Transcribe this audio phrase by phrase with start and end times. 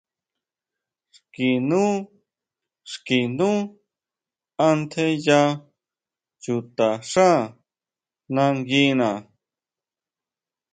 [1.23, 1.83] Xki nú,
[2.91, 3.49] xki nú
[4.69, 5.41] antjeya
[6.41, 7.29] chutaxá
[8.35, 9.09] nanguina.